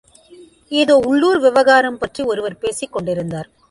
ஏதோ 0.71 0.95
உள்ளுர் 1.05 1.39
விவகாரம் 1.39 1.97
பற்றி 1.97 2.23
ஒருவர் 2.23 2.57
பேசிக் 2.57 2.91
கொண்டிருந்தார். 2.91 3.51